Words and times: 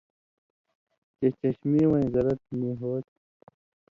چے 1.17 1.27
چشمی 1.39 1.81
وَیں 1.89 2.05
زرت 2.13 2.41
نی 2.59 2.69
ہوتھی۔ 2.79 3.15